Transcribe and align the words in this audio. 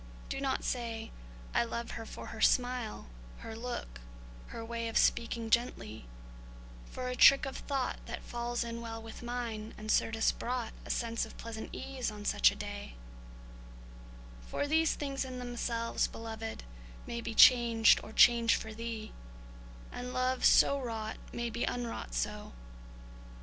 Do 0.29 0.41
not 0.41 0.63
say 0.63 1.11
"I 1.53 1.63
love 1.63 1.91
her 1.91 2.07
for 2.07 2.25
her 2.33 2.41
smile—her 2.41 3.55
look—her 3.55 4.65
way 4.65 4.87
Of 4.87 4.97
speaking 4.97 5.51
gently,—for 5.51 7.07
a 7.07 7.15
trick 7.15 7.45
of 7.45 7.57
thought 7.57 7.99
That 8.07 8.23
falls 8.23 8.63
in 8.63 8.81
well 8.81 8.99
with 8.99 9.21
mine, 9.21 9.75
and 9.77 9.91
certes 9.91 10.31
brought 10.31 10.73
A 10.85 10.89
sense 10.89 11.23
of 11.23 11.37
pleasant 11.37 11.69
ease 11.71 12.09
on 12.09 12.25
such 12.25 12.49
a 12.49 12.55
day"— 12.55 12.95
For 14.47 14.65
these 14.65 14.95
things 14.95 15.23
in 15.23 15.37
themselves, 15.37 16.07
Belovëd, 16.07 16.61
may 17.05 17.21
Be 17.21 17.35
changed, 17.35 17.99
or 18.03 18.11
change 18.11 18.55
for 18.55 18.73
thee,—and 18.73 20.13
love, 20.15 20.43
so 20.45 20.79
wrought, 20.79 21.17
May 21.31 21.51
be 21.51 21.63
unwrought 21.63 22.15
so. 22.15 22.53